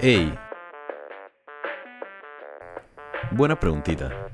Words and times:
Ey. 0.00 0.32
Buena 3.32 3.58
preguntita. 3.58 4.30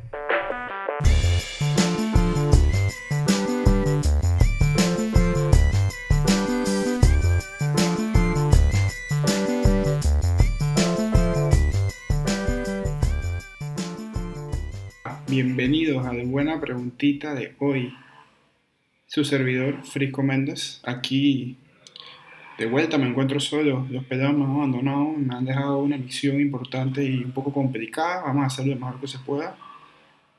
Bienvenidos 15.29 16.05
a 16.05 16.13
la 16.13 16.25
buena 16.25 16.61
preguntita 16.61 17.35
de 17.35 17.55
hoy. 17.59 17.95
Su 19.07 19.25
servidor, 19.25 19.83
Frisco 19.83 20.23
Méndez, 20.23 20.83
aquí 20.85 21.57
de 22.59 22.67
vuelta 22.67 22.99
me 22.99 23.09
encuentro 23.09 23.41
solo. 23.41 23.87
Los 23.91 24.05
pelados 24.05 24.37
me 24.37 24.45
han 24.45 24.51
abandonado, 24.51 25.13
me 25.17 25.35
han 25.35 25.45
dejado 25.45 25.79
una 25.79 25.97
misión 25.97 26.41
importante 26.41 27.05
y 27.05 27.25
un 27.25 27.33
poco 27.33 27.53
complicada. 27.53 28.23
Vamos 28.23 28.45
a 28.45 28.47
hacerlo 28.47 28.75
lo 28.75 28.81
mejor 28.81 29.01
que 29.01 29.09
se 29.09 29.19
pueda. 29.19 29.57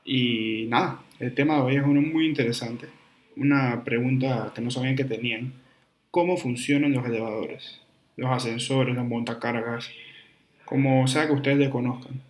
Y 0.06 0.68
nada, 0.70 1.02
el 1.20 1.34
tema 1.34 1.56
de 1.56 1.62
hoy 1.62 1.76
es 1.76 1.84
uno 1.84 2.02
muy 2.02 2.26
interesante. 2.26 2.88
Una 3.36 3.84
pregunta 3.84 4.52
que 4.56 4.62
no 4.62 4.72
sabían 4.72 4.96
que 4.96 5.04
tenían. 5.04 5.54
¿Cómo 6.12 6.38
funcionan 6.38 6.94
los 6.94 7.06
elevadores? 7.06 7.82
Los 8.16 8.32
ascensores, 8.32 8.96
los 8.96 9.06
montacargas, 9.06 9.90
como 10.64 11.06
sea 11.08 11.28
que 11.28 11.34
ustedes 11.34 11.58
le 11.58 11.70
conozcan. 11.70 12.22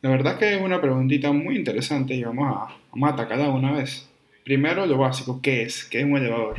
La 0.00 0.10
verdad 0.10 0.34
es 0.34 0.38
que 0.38 0.54
es 0.54 0.62
una 0.62 0.80
preguntita 0.80 1.32
muy 1.32 1.56
interesante 1.56 2.14
y 2.14 2.22
vamos 2.22 2.46
a, 2.48 2.76
vamos 2.92 3.10
a 3.10 3.12
atacarla 3.12 3.50
una 3.50 3.72
vez. 3.72 4.08
Primero 4.44 4.86
lo 4.86 4.96
básico, 4.96 5.42
¿qué 5.42 5.62
es? 5.62 5.84
¿Qué 5.84 5.98
es 5.98 6.04
un 6.04 6.16
elevador? 6.16 6.56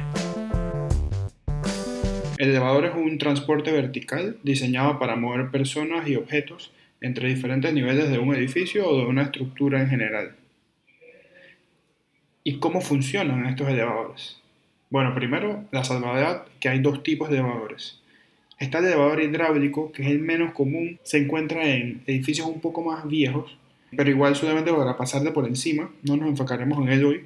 El 2.37 2.49
elevador 2.49 2.85
es 2.85 2.95
un 2.95 3.17
transporte 3.17 3.71
vertical 3.71 4.37
diseñado 4.43 4.99
para 4.99 5.15
mover 5.15 5.49
personas 5.49 6.07
y 6.07 6.15
objetos 6.15 6.71
entre 7.01 7.29
diferentes 7.29 7.73
niveles 7.73 8.11
de 8.11 8.19
un 8.19 8.35
edificio 8.35 8.87
o 8.87 8.95
de 8.95 9.05
una 9.07 9.23
estructura 9.23 9.81
en 9.81 9.89
general. 9.89 10.35
¿Y 12.43 12.59
cómo 12.59 12.81
funcionan 12.81 13.47
estos 13.47 13.67
elevadores? 13.69 14.39
Bueno, 14.91 15.15
primero, 15.15 15.65
la 15.71 15.83
salvedad 15.83 16.45
que 16.59 16.69
hay 16.69 16.79
dos 16.79 17.01
tipos 17.01 17.29
de 17.29 17.39
elevadores. 17.39 17.99
Está 18.59 18.79
el 18.79 18.85
elevador 18.85 19.19
hidráulico, 19.19 19.91
que 19.91 20.03
es 20.03 20.09
el 20.09 20.19
menos 20.19 20.53
común, 20.53 20.99
se 21.01 21.17
encuentra 21.17 21.67
en 21.67 22.03
edificios 22.05 22.47
un 22.47 22.61
poco 22.61 22.83
más 22.83 23.07
viejos, 23.07 23.57
pero 23.95 24.11
igual 24.11 24.35
solamente 24.35 24.71
para 24.71 24.95
pasarle 24.95 25.31
por 25.31 25.47
encima, 25.47 25.89
no 26.03 26.15
nos 26.17 26.29
enfocaremos 26.29 26.85
en 26.85 26.93
él 26.93 27.03
hoy. 27.03 27.25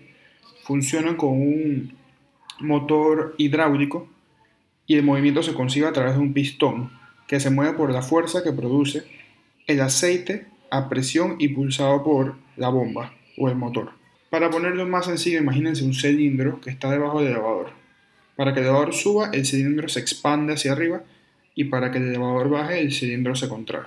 Funcionan 0.63 1.17
con 1.17 1.31
un 1.31 1.93
motor 2.59 3.35
hidráulico 3.37 4.07
y 4.91 4.95
el 4.95 5.03
movimiento 5.03 5.41
se 5.41 5.53
consigue 5.53 5.85
a 5.85 5.93
través 5.93 6.15
de 6.15 6.19
un 6.19 6.33
pistón 6.33 6.91
que 7.25 7.39
se 7.39 7.49
mueve 7.49 7.77
por 7.77 7.93
la 7.93 8.01
fuerza 8.01 8.43
que 8.43 8.51
produce 8.51 9.03
el 9.65 9.79
aceite 9.79 10.47
a 10.69 10.89
presión 10.89 11.37
y 11.39 11.47
pulsado 11.47 12.03
por 12.03 12.35
la 12.57 12.67
bomba 12.67 13.13
o 13.37 13.47
el 13.47 13.55
motor. 13.55 13.93
Para 14.29 14.49
ponerlo 14.49 14.85
más 14.85 15.05
sencillo, 15.05 15.37
imagínense 15.37 15.85
un 15.85 15.93
cilindro 15.93 16.59
que 16.59 16.71
está 16.71 16.91
debajo 16.91 17.19
del 17.21 17.29
elevador. 17.31 17.69
Para 18.35 18.53
que 18.53 18.59
el 18.59 18.65
elevador 18.65 18.93
suba, 18.93 19.29
el 19.31 19.45
cilindro 19.45 19.87
se 19.87 20.01
expande 20.01 20.55
hacia 20.55 20.73
arriba 20.73 21.03
y 21.55 21.63
para 21.63 21.89
que 21.89 21.99
el 21.99 22.09
elevador 22.09 22.49
baje 22.49 22.81
el 22.81 22.91
cilindro 22.91 23.33
se 23.33 23.47
contrae. 23.47 23.85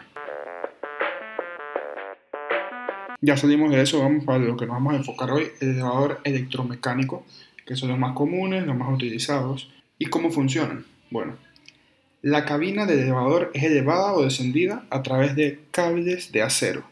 Ya 3.20 3.36
salimos 3.36 3.70
de 3.72 3.83
eso, 3.83 4.00
vamos 4.00 4.24
para 4.24 4.39
lo 4.39 4.56
que 4.56 4.64
nos 4.64 4.77
vamos 4.77 4.94
a 4.94 4.96
enfocar 4.96 5.30
hoy, 5.33 5.48
el 5.61 5.72
elevador 5.72 6.22
electromecánico, 6.24 7.27
que 7.66 7.77
son 7.77 7.91
los 7.91 7.98
más 7.98 8.14
comunes, 8.14 8.66
los 8.66 8.74
más 8.74 8.91
utilizados, 8.91 9.70
y 9.98 10.06
cómo 10.06 10.30
funcionan. 10.30 10.86
Bueno, 11.10 11.36
la 12.22 12.44
cabina 12.44 12.86
del 12.86 13.00
elevador 13.00 13.50
es 13.55 13.62
elevada 13.64 14.12
o 14.14 14.24
descendida 14.24 14.86
a 14.91 15.02
través 15.02 15.36
de 15.36 15.61
cables 15.70 16.33
de 16.33 16.42
acero. 16.42 16.84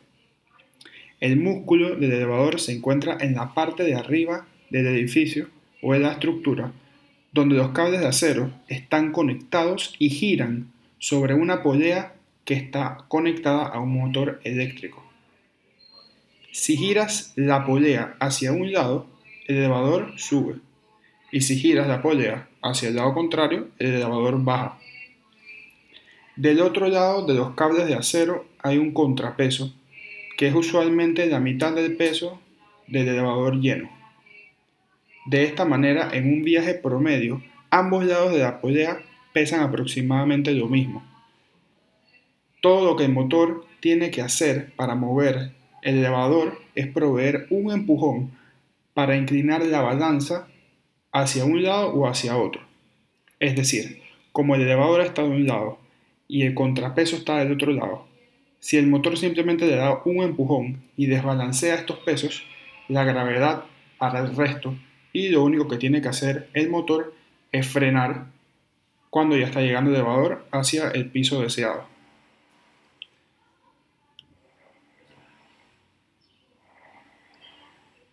El 1.20 1.36
músculo 1.36 1.96
del 1.96 2.12
elevador 2.12 2.60
se 2.60 2.72
encuentra 2.72 3.16
en 3.20 3.34
la 3.34 3.54
parte 3.54 3.84
de 3.84 3.94
arriba 3.94 4.46
del 4.70 4.87
edificio 4.87 5.48
o 5.81 5.94
en 5.94 6.03
la 6.03 6.12
estructura 6.12 6.72
donde 7.32 7.56
los 7.56 7.70
cables 7.70 8.00
de 8.00 8.06
acero 8.06 8.53
están 8.69 9.10
conectados 9.10 9.94
y 9.98 10.10
giran 10.10 10.70
sobre 10.98 11.34
una 11.34 11.62
polea 11.62 12.14
que 12.44 12.54
está 12.54 13.04
conectada 13.08 13.66
a 13.66 13.81
un 13.81 13.94
motor 13.94 14.41
eléctrico. 14.44 15.03
Si 16.53 16.76
giras 16.76 17.32
la 17.34 17.64
polea 17.64 18.16
hacia 18.20 18.53
un 18.53 18.72
lado, 18.72 19.06
el 19.47 19.56
elevador 19.56 20.12
sube. 20.19 20.56
Y 21.32 21.41
si 21.41 21.56
giras 21.59 21.88
la 21.88 22.03
polea 22.03 22.47
hacia 22.60 22.91
el 22.91 22.97
lado 22.97 23.15
contrario, 23.15 23.69
el 23.78 23.94
elevador 23.94 24.44
baja. 24.44 24.78
Del 26.37 26.60
otro 26.60 26.88
lado 26.88 27.26
de 27.26 27.34
los 27.34 27.54
cables 27.54 27.87
de 27.87 27.94
acero 27.94 28.47
hay 28.62 28.76
un 28.76 28.93
contrapeso, 28.93 29.75
que 30.37 30.48
es 30.48 30.54
usualmente 30.54 31.26
la 31.26 31.41
mitad 31.41 31.75
del 31.75 31.97
peso 31.97 32.38
del 32.87 33.09
elevador 33.09 33.59
lleno. 33.60 33.91
De 35.25 35.44
esta 35.44 35.65
manera, 35.65 36.10
en 36.12 36.31
un 36.31 36.44
viaje 36.44 36.75
promedio, 36.75 37.43
ambos 37.70 38.04
lados 38.04 38.32
de 38.32 38.41
la 38.41 38.60
polea 38.60 39.00
pesan 39.32 39.60
aproximadamente 39.60 40.53
lo 40.53 40.69
mismo. 40.69 41.03
Todo 42.60 42.84
lo 42.84 42.94
que 42.94 43.06
el 43.06 43.12
motor 43.12 43.64
tiene 43.81 44.10
que 44.10 44.20
hacer 44.20 44.72
para 44.76 44.94
mover 44.94 45.53
el 45.82 45.99
elevador 45.99 46.60
es 46.75 46.88
proveer 46.88 47.47
un 47.49 47.72
empujón 47.72 48.32
para 48.93 49.16
inclinar 49.16 49.64
la 49.64 49.81
balanza 49.81 50.47
hacia 51.12 51.45
un 51.45 51.62
lado 51.62 51.89
o 51.89 52.09
hacia 52.09 52.37
otro. 52.37 52.62
Es 53.39 53.55
decir, 53.55 54.03
como 54.33 54.55
el 54.55 54.62
elevador 54.62 55.03
está 55.03 55.23
de 55.23 55.28
un 55.28 55.47
lado 55.47 55.78
y 56.27 56.43
el 56.43 56.55
contrapeso 56.55 57.17
está 57.17 57.39
del 57.39 57.53
otro 57.53 57.73
lado, 57.73 58.06
si 58.59 58.77
el 58.77 58.87
motor 58.87 59.19
simplemente 59.19 59.67
le 59.67 59.77
da 59.77 60.00
un 60.05 60.23
empujón 60.23 60.83
y 60.97 61.06
desbalancea 61.06 61.75
estos 61.75 61.99
pesos, 61.99 62.45
la 62.89 63.05
gravedad 63.05 63.65
para 63.99 64.21
el 64.21 64.34
resto 64.34 64.75
y 65.12 65.28
lo 65.28 65.43
único 65.45 65.69
que 65.69 65.77
tiene 65.77 66.00
que 66.00 66.09
hacer 66.09 66.49
el 66.55 66.71
motor 66.71 67.15
es 67.50 67.67
frenar 67.67 68.27
cuando 69.11 69.37
ya 69.37 69.47
está 69.47 69.61
llegando 69.61 69.91
el 69.91 69.97
elevador 69.97 70.47
hacia 70.53 70.91
el 70.91 71.11
piso 71.11 71.43
deseado. 71.43 71.91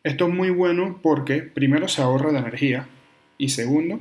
Esto 0.04 0.28
es 0.28 0.34
muy 0.34 0.50
bueno 0.50 1.00
porque 1.02 1.42
primero 1.42 1.88
se 1.90 2.02
ahorra 2.02 2.32
la 2.32 2.40
energía 2.40 2.88
y 3.38 3.50
segundo 3.50 4.00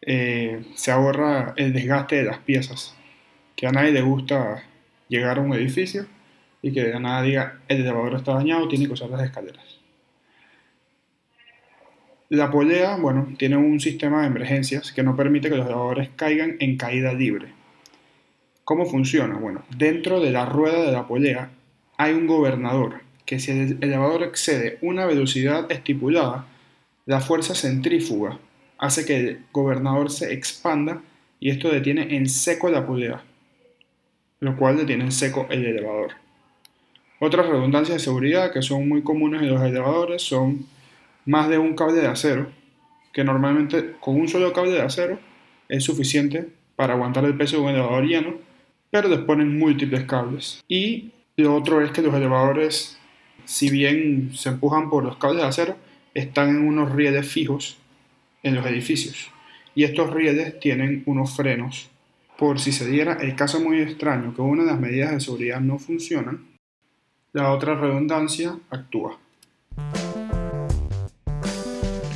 eh, 0.00 0.64
se 0.74 0.92
ahorra 0.92 1.54
el 1.56 1.72
desgaste 1.72 2.16
de 2.16 2.24
las 2.24 2.38
piezas. 2.38 2.96
Que 3.56 3.66
a 3.66 3.72
nadie 3.72 3.92
le 3.92 4.02
gusta 4.02 4.62
llegar 5.08 5.38
a 5.38 5.40
un 5.40 5.52
edificio 5.54 6.06
y 6.62 6.72
que 6.72 6.84
de 6.84 7.00
nada 7.00 7.22
diga 7.22 7.60
el 7.68 7.80
elevador 7.80 8.14
está 8.14 8.34
dañado, 8.34 8.68
tiene 8.68 8.86
que 8.86 8.92
usar 8.92 9.10
las 9.10 9.24
escaleras. 9.24 9.78
La 12.28 12.50
polea, 12.50 12.96
bueno, 12.96 13.34
tiene 13.36 13.56
un 13.56 13.78
sistema 13.80 14.22
de 14.22 14.28
emergencias 14.28 14.92
que 14.92 15.02
no 15.02 15.16
permite 15.16 15.50
que 15.50 15.56
los 15.56 15.66
elevadores 15.66 16.08
caigan 16.16 16.56
en 16.60 16.76
caída 16.76 17.12
libre. 17.12 17.48
¿Cómo 18.64 18.86
funciona? 18.86 19.36
Bueno, 19.36 19.64
dentro 19.76 20.20
de 20.20 20.30
la 20.30 20.46
rueda 20.46 20.82
de 20.82 20.92
la 20.92 21.06
polea 21.06 21.50
hay 21.98 22.14
un 22.14 22.26
gobernador 22.26 23.02
que 23.26 23.38
si 23.38 23.52
el 23.52 23.78
elevador 23.80 24.22
excede 24.22 24.78
una 24.82 25.06
velocidad 25.06 25.70
estipulada, 25.70 26.46
la 27.06 27.20
fuerza 27.20 27.54
centrífuga 27.54 28.38
hace 28.78 29.04
que 29.04 29.16
el 29.16 29.44
gobernador 29.52 30.10
se 30.10 30.32
expanda 30.32 31.02
y 31.40 31.50
esto 31.50 31.70
detiene 31.70 32.16
en 32.16 32.28
seco 32.28 32.68
la 32.68 32.86
polea, 32.86 33.22
lo 34.40 34.56
cual 34.56 34.76
detiene 34.76 35.04
en 35.04 35.12
seco 35.12 35.46
el 35.50 35.64
elevador. 35.64 36.12
Otras 37.20 37.46
redundancias 37.46 37.98
de 37.98 38.04
seguridad 38.04 38.52
que 38.52 38.62
son 38.62 38.88
muy 38.88 39.02
comunes 39.02 39.42
en 39.42 39.50
los 39.50 39.62
elevadores 39.62 40.22
son 40.22 40.66
más 41.24 41.48
de 41.48 41.58
un 41.58 41.76
cable 41.76 42.00
de 42.00 42.08
acero, 42.08 42.50
que 43.12 43.24
normalmente 43.24 43.92
con 44.00 44.20
un 44.20 44.28
solo 44.28 44.52
cable 44.52 44.72
de 44.72 44.82
acero 44.82 45.18
es 45.68 45.84
suficiente 45.84 46.48
para 46.76 46.94
aguantar 46.94 47.24
el 47.24 47.36
peso 47.36 47.56
de 47.56 47.62
un 47.62 47.68
elevador 47.68 48.04
lleno, 48.04 48.34
pero 48.90 49.08
les 49.08 49.20
múltiples 49.26 50.04
cables. 50.04 50.62
Y 50.66 51.12
lo 51.36 51.54
otro 51.54 51.80
es 51.80 51.92
que 51.92 52.02
los 52.02 52.14
elevadores, 52.14 52.98
si 53.44 53.70
bien 53.70 54.32
se 54.34 54.50
empujan 54.50 54.90
por 54.90 55.04
los 55.04 55.16
cables 55.16 55.42
de 55.42 55.48
acero, 55.48 55.76
están 56.14 56.50
en 56.50 56.66
unos 56.66 56.92
rieles 56.92 57.26
fijos 57.26 57.78
en 58.42 58.54
los 58.54 58.66
edificios. 58.66 59.30
Y 59.74 59.84
estos 59.84 60.10
rieles 60.10 60.60
tienen 60.60 61.02
unos 61.06 61.36
frenos. 61.36 61.90
Por 62.36 62.60
si 62.60 62.72
se 62.72 62.88
diera 62.88 63.14
el 63.14 63.36
caso 63.36 63.60
muy 63.60 63.80
extraño 63.80 64.34
que 64.34 64.42
una 64.42 64.64
de 64.64 64.70
las 64.70 64.80
medidas 64.80 65.12
de 65.12 65.20
seguridad 65.20 65.60
no 65.60 65.78
funcionan, 65.78 66.46
la 67.32 67.52
otra 67.52 67.74
redundancia 67.74 68.58
actúa. 68.70 69.18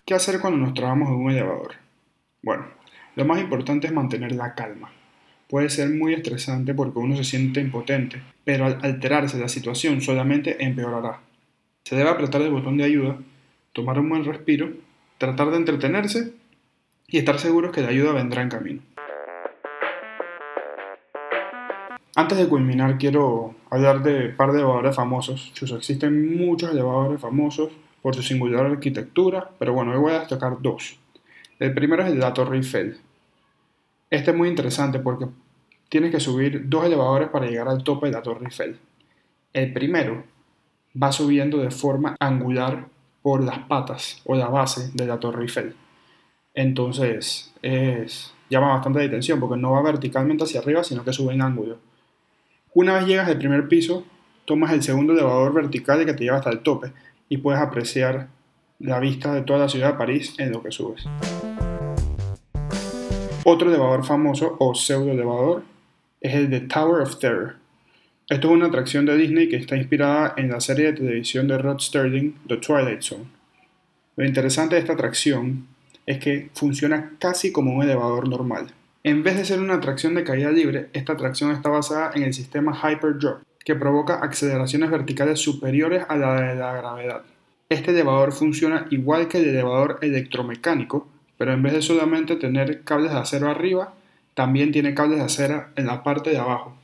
¿Qué 0.05 0.15
hacer 0.15 0.41
cuando 0.41 0.59
nos 0.59 0.75
trabamos 0.75 1.09
en 1.09 1.15
un 1.15 1.31
elevador? 1.31 1.75
Bueno, 2.43 2.67
lo 3.17 3.25
más 3.25 3.41
importante 3.41 3.87
es 3.87 3.93
mantener 3.93 4.33
la 4.33 4.55
calma. 4.55 4.93
Puede 5.49 5.71
ser 5.71 5.91
muy 5.91 6.13
estresante 6.13 6.75
porque 6.75 6.99
uno 6.99 7.17
se 7.17 7.23
siente 7.23 7.61
impotente, 7.61 8.21
pero 8.45 8.67
al 8.67 8.79
alterarse 8.83 9.39
la 9.39 9.49
situación 9.49 10.01
solamente 10.01 10.65
empeorará. 10.65 11.21
Se 11.85 11.95
debe 11.95 12.11
apretar 12.11 12.43
el 12.43 12.51
botón 12.51 12.77
de 12.77 12.85
ayuda, 12.85 13.17
tomar 13.73 14.01
un 14.01 14.09
buen 14.09 14.25
respiro, 14.25 14.71
tratar 15.19 15.51
de 15.51 15.59
entretenerse 15.59 16.33
y 17.07 17.19
estar 17.19 17.39
seguros 17.39 17.71
que 17.71 17.83
la 17.83 17.89
ayuda 17.89 18.13
vendrá 18.13 18.43
en 18.43 18.49
camino. 18.49 18.83
Antes 22.17 22.39
de 22.39 22.49
culminar, 22.49 22.99
quiero 22.99 23.55
hablar 23.71 24.03
de 24.03 24.31
un 24.31 24.37
par 24.37 24.51
de 24.51 24.59
elevadores 24.59 24.97
famosos. 24.97 25.53
Existen 25.77 26.37
muchos 26.37 26.73
elevadores 26.73 27.21
famosos 27.21 27.71
por 28.03 28.17
su 28.17 28.23
singular 28.23 28.67
arquitectura, 28.67 29.51
pero 29.59 29.75
bueno, 29.75 29.93
hoy 29.93 29.99
voy 29.99 30.13
a 30.13 30.21
destacar 30.21 30.57
dos. 30.61 30.99
El 31.59 31.73
primero 31.73 32.03
es 32.03 32.09
el 32.09 32.15
de 32.15 32.21
la 32.21 32.35
Torre 32.35 32.57
Eiffel. 32.57 32.99
Este 34.11 34.31
es 34.31 34.37
muy 34.37 34.49
interesante 34.49 35.01
porque 35.01 35.27
tienes 35.89 36.13
que 36.13 36.21
subir 36.21 36.69
dos 36.69 36.85
elevadores 36.85 37.29
para 37.29 37.47
llegar 37.47 37.69
al 37.69 37.83
tope 37.83 38.07
de 38.07 38.13
la 38.13 38.23
Torre 38.23 38.45
Eiffel. 38.45 38.79
El 39.53 39.73
primero 39.73 40.25
va 41.01 41.13
subiendo 41.13 41.59
de 41.59 41.71
forma 41.71 42.17
angular 42.21 42.87
por 43.23 43.43
las 43.43 43.59
patas 43.61 44.23
o 44.25 44.37
la 44.37 44.49
base 44.49 44.91
de 44.95 45.07
la 45.07 45.19
Torre 45.19 45.43
Eiffel. 45.43 45.75
Entonces, 46.55 47.53
es, 47.63 48.33
llama 48.49 48.75
bastante 48.75 49.01
la 49.01 49.07
atención 49.07 49.41
porque 49.41 49.61
no 49.61 49.73
va 49.73 49.83
verticalmente 49.83 50.45
hacia 50.45 50.61
arriba, 50.61 50.85
sino 50.85 51.05
que 51.05 51.13
sube 51.13 51.35
en 51.35 51.43
ángulo. 51.43 51.79
Una 52.73 52.95
vez 52.95 53.07
llegas 53.07 53.29
al 53.29 53.39
primer 53.39 53.69
piso, 53.69 54.05
tomas 54.45 54.73
el 54.73 54.83
segundo 54.83 55.13
elevador 55.13 55.53
vertical 55.53 56.05
que 56.07 56.15
te 56.15 56.25
lleva 56.25 56.37
hasta 56.37 56.51
el 56.51 56.61
tope 56.61 56.93
y 57.29 57.39
puedes 57.39 57.61
apreciar 57.61 58.29
la 58.79 59.01
vista 59.01 59.35
de 59.35 59.43
toda 59.43 59.59
la 59.59 59.69
ciudad 59.69 59.93
de 59.93 59.99
París 59.99 60.35
en 60.39 60.53
lo 60.53 60.63
que 60.63 60.71
subes. 60.71 61.07
Otro 63.49 63.69
elevador 63.69 64.05
famoso 64.05 64.57
o 64.59 64.75
pseudo 64.75 65.13
elevador 65.13 65.63
es 66.21 66.35
el 66.35 66.51
de 66.51 66.63
Tower 66.63 67.01
of 67.03 67.21
Terror. 67.21 67.55
Esto 68.29 68.49
es 68.49 68.53
una 68.53 68.67
atracción 68.67 69.07
de 69.07 69.17
Disney 69.17 69.49
que 69.49 69.55
está 69.55 69.77
inspirada 69.77 70.35
en 70.37 70.51
la 70.51 70.61
serie 70.61 70.87
de 70.87 70.95
televisión 70.95 71.47
de 71.47 71.57
Rod 71.57 71.79
Sterling, 71.79 72.33
The 72.49 72.57
Twilight 72.57 73.03
Zone. 73.03 73.27
Lo 74.17 74.27
interesante 74.27 74.75
de 74.75 74.81
esta 74.81 74.95
atracción 74.95 75.69
es 76.07 76.19
que 76.19 76.51
funciona 76.55 77.13
casi 77.21 77.53
como 77.53 77.73
un 77.73 77.85
elevador 77.85 78.29
normal. 78.29 78.73
En 79.05 79.23
vez 79.23 79.37
de 79.37 79.45
ser 79.45 79.61
una 79.61 79.75
atracción 79.75 80.17
de 80.17 80.25
caída 80.25 80.51
libre, 80.51 80.89
esta 80.93 81.13
atracción 81.13 81.53
está 81.53 81.69
basada 81.69 82.11
en 82.17 82.25
el 82.25 82.35
sistema 82.35 82.77
Hyperdrop, 82.77 83.43
que 83.65 83.77
provoca 83.77 84.17
aceleraciones 84.17 84.91
verticales 84.91 85.39
superiores 85.39 86.05
a 86.09 86.17
la 86.17 86.41
de 86.41 86.57
la 86.57 86.73
gravedad. 86.73 87.23
Este 87.69 87.93
elevador 87.93 88.33
funciona 88.33 88.89
igual 88.91 89.29
que 89.29 89.39
el 89.39 89.51
elevador 89.51 90.01
electromecánico, 90.03 91.07
pero 91.39 91.53
en 91.53 91.63
vez 91.63 91.73
de 91.73 91.83
solamente 91.83 92.37
tener 92.37 92.83
cables 92.83 93.13
de 93.13 93.19
acero 93.19 93.51
arriba, 93.51 93.95
también 94.35 94.73
tiene 94.73 94.95
cables 94.95 95.19
de 95.19 95.25
acero 95.25 95.67
en 95.77 95.87
la 95.87 96.03
parte 96.03 96.31
de 96.31 96.39
abajo, 96.39 96.77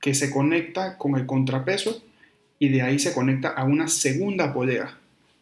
que 0.00 0.14
se 0.14 0.30
conecta 0.30 0.98
con 0.98 1.16
el 1.16 1.26
contrapeso 1.26 2.02
y 2.58 2.68
de 2.68 2.82
ahí 2.82 2.98
se 2.98 3.12
conecta 3.12 3.48
a 3.48 3.64
una 3.64 3.88
segunda 3.88 4.52
polea, 4.52 4.96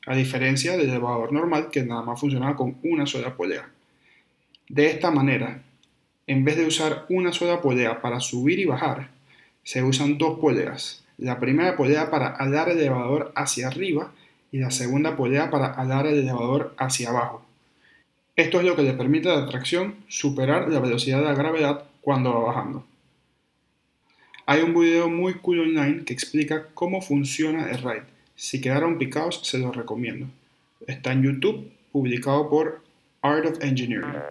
a 0.07 0.17
diferencia 0.17 0.73
del 0.73 0.89
elevador 0.89 1.33
normal 1.33 1.69
que 1.71 1.83
nada 1.83 2.03
más 2.03 2.19
funcionaba 2.19 2.57
con 2.57 2.77
una 2.83 3.07
sola 3.07 3.35
polea. 3.37 3.69
De 4.69 4.87
esta 4.87 5.11
manera, 5.11 5.63
en 6.27 6.45
vez 6.45 6.57
de 6.57 6.67
usar 6.67 7.07
una 7.09 7.33
sola 7.33 7.61
polea 7.61 8.01
para 8.01 8.21
subir 8.21 8.59
y 8.59 8.65
bajar, 8.65 9.11
se 9.63 9.83
usan 9.83 10.17
dos 10.17 10.39
poleas. 10.39 11.05
La 11.19 11.39
primera 11.39 11.77
polea 11.77 12.11
para 12.11 12.29
alar 12.29 12.71
el 12.71 12.79
elevador 12.79 13.33
hacia 13.35 13.69
arriba 13.69 14.13
y 14.53 14.59
la 14.59 14.71
segunda 14.71 15.17
polea 15.17 15.51
para 15.51 15.67
alar 15.67 16.07
el 16.07 16.19
elevador 16.19 16.75
hacia 16.79 17.11
abajo. 17.11 17.45
Esto 18.41 18.59
es 18.59 18.65
lo 18.65 18.75
que 18.75 18.83
le 18.83 18.95
permite 18.95 19.29
a 19.29 19.35
la 19.35 19.47
tracción 19.47 19.97
superar 20.09 20.71
la 20.71 20.81
velocidad 20.81 21.19
de 21.19 21.27
la 21.27 21.35
gravedad 21.35 21.85
cuando 22.01 22.33
va 22.33 22.47
bajando. 22.47 22.87
Hay 24.47 24.63
un 24.63 24.73
video 24.73 25.11
muy 25.11 25.35
cool 25.35 25.61
online 25.61 26.07
que 26.07 26.15
explica 26.15 26.69
cómo 26.73 27.03
funciona 27.03 27.71
el 27.71 27.83
ride. 27.83 28.05
Si 28.37 28.63
quedaron 28.63 28.97
picados, 28.97 29.43
se 29.47 29.59
los 29.59 29.77
recomiendo. 29.77 30.27
Está 30.87 31.13
en 31.13 31.23
YouTube, 31.23 31.71
publicado 31.93 32.49
por 32.49 32.83
Art 33.21 33.45
of 33.45 33.63
Engineering. 33.63 34.23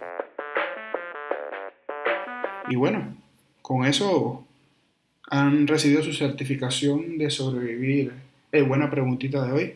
Y 2.67 2.77
bueno, 2.77 3.15
con 3.61 3.85
eso 3.85 4.43
han 5.29 5.67
recibido 5.67 6.01
su 6.01 6.13
certificación 6.13 7.19
de 7.19 7.29
sobrevivir. 7.29 8.13
Es 8.51 8.67
buena 8.67 8.89
preguntita 8.89 9.45
de 9.45 9.51
hoy. 9.51 9.75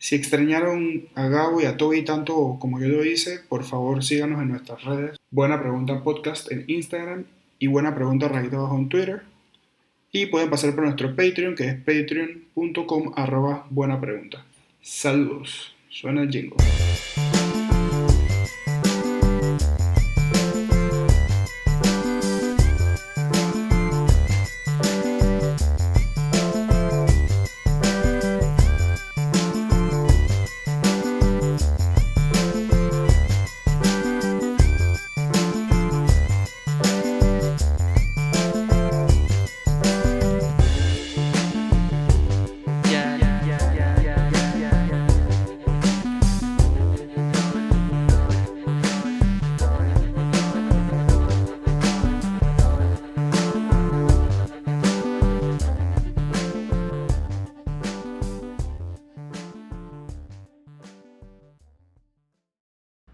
Si 0.00 0.14
extrañaron 0.14 1.08
a 1.16 1.26
Gabo 1.26 1.60
y 1.60 1.64
a 1.64 1.76
Toby 1.76 2.04
tanto 2.04 2.56
como 2.60 2.80
yo 2.80 2.86
lo 2.86 3.04
hice, 3.04 3.40
por 3.48 3.64
favor 3.64 4.04
síganos 4.04 4.40
en 4.40 4.50
nuestras 4.50 4.84
redes. 4.84 5.18
Buena 5.30 5.60
Pregunta 5.60 6.04
Podcast 6.04 6.52
en 6.52 6.64
Instagram 6.68 7.24
y 7.58 7.66
Buena 7.66 7.96
Pregunta 7.96 8.28
Rayito 8.28 8.58
Abajo 8.58 8.78
en 8.78 8.88
Twitter. 8.88 9.22
Y 10.12 10.26
pueden 10.26 10.50
pasar 10.50 10.74
por 10.74 10.84
nuestro 10.84 11.16
Patreon, 11.16 11.56
que 11.56 11.68
es 11.68 11.74
patreon.com 11.74 13.12
arroba 13.16 13.66
buena 13.70 14.00
pregunta. 14.00 14.44
Saludos. 14.80 15.74
Suena 15.90 16.22
el 16.22 16.30
jingle. 16.30 16.56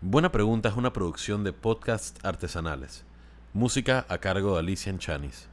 Buena 0.07 0.31
Pregunta 0.31 0.69
es 0.69 0.77
una 0.77 0.93
producción 0.93 1.45
de 1.45 1.55
podcasts 1.55 2.23
artesanales. 2.23 3.07
Música 3.55 4.05
a 4.11 4.19
cargo 4.19 4.53
de 4.53 4.59
Alicia 4.59 4.91
Enchanis. 4.91 5.49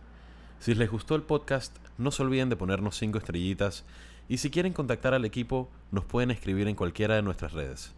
Si 0.59 0.75
les 0.75 0.91
gustó 0.91 1.15
el 1.15 1.21
podcast, 1.21 1.73
no 1.97 2.11
se 2.11 2.21
olviden 2.21 2.49
de 2.49 2.57
ponernos 2.57 2.97
5 2.97 3.17
estrellitas 3.17 3.85
y 4.27 4.39
si 4.39 4.49
quieren 4.49 4.73
contactar 4.73 5.13
al 5.13 5.23
equipo, 5.23 5.69
nos 5.89 6.03
pueden 6.03 6.31
escribir 6.31 6.67
en 6.67 6.75
cualquiera 6.75 7.15
de 7.15 7.21
nuestras 7.21 7.53
redes. 7.53 7.95